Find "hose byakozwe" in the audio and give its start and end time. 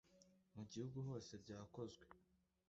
1.07-2.03